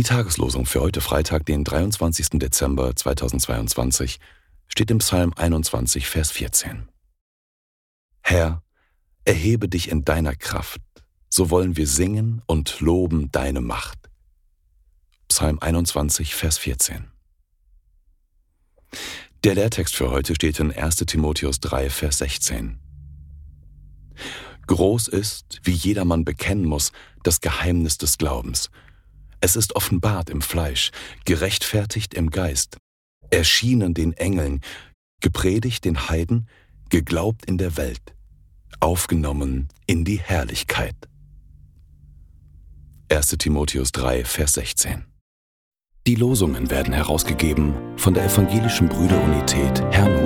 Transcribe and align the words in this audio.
Die 0.00 0.04
Tageslosung 0.04 0.64
für 0.64 0.80
heute 0.80 1.02
Freitag, 1.02 1.44
den 1.44 1.62
23. 1.62 2.38
Dezember 2.38 2.96
2022, 2.96 4.18
steht 4.66 4.90
im 4.90 4.96
Psalm 4.96 5.34
21, 5.36 6.06
Vers 6.06 6.30
14. 6.30 6.88
Herr, 8.22 8.62
erhebe 9.26 9.68
dich 9.68 9.90
in 9.90 10.06
deiner 10.06 10.34
Kraft, 10.34 10.80
so 11.28 11.50
wollen 11.50 11.76
wir 11.76 11.86
singen 11.86 12.40
und 12.46 12.80
loben 12.80 13.30
deine 13.30 13.60
Macht. 13.60 13.98
Psalm 15.28 15.58
21, 15.58 16.34
Vers 16.34 16.56
14. 16.56 17.10
Der 19.44 19.54
Lehrtext 19.54 19.94
für 19.94 20.10
heute 20.10 20.34
steht 20.34 20.60
in 20.60 20.72
1 20.72 20.96
Timotheus 20.96 21.60
3, 21.60 21.90
Vers 21.90 22.16
16. 22.16 22.79
Groß 24.70 25.08
ist, 25.08 25.60
wie 25.64 25.72
jedermann 25.72 26.24
bekennen 26.24 26.64
muss, 26.64 26.92
das 27.24 27.40
Geheimnis 27.40 27.98
des 27.98 28.18
Glaubens. 28.18 28.70
Es 29.40 29.56
ist 29.56 29.74
offenbart 29.74 30.30
im 30.30 30.42
Fleisch, 30.42 30.92
gerechtfertigt 31.24 32.14
im 32.14 32.30
Geist, 32.30 32.76
erschienen 33.30 33.94
den 33.94 34.12
Engeln, 34.12 34.60
gepredigt 35.20 35.84
den 35.84 36.08
Heiden, 36.08 36.46
geglaubt 36.88 37.46
in 37.46 37.58
der 37.58 37.76
Welt, 37.76 38.14
aufgenommen 38.78 39.66
in 39.86 40.04
die 40.04 40.20
Herrlichkeit. 40.20 40.94
1 43.10 43.30
Timotheus 43.38 43.90
3, 43.90 44.24
Vers 44.24 44.52
16. 44.52 45.04
Die 46.06 46.14
Losungen 46.14 46.70
werden 46.70 46.94
herausgegeben 46.94 47.74
von 47.96 48.14
der 48.14 48.24
Evangelischen 48.24 48.88
Brüderunität 48.88 49.82
Brüdergemeine. 49.92 50.19